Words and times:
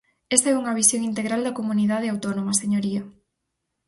Esa 0.35 0.47
é 0.51 0.59
unha 0.61 0.77
visión 0.81 1.01
integral 1.09 1.41
da 1.43 1.55
comunidade 1.59 2.11
autónoma, 2.13 2.57
señoría. 2.61 3.01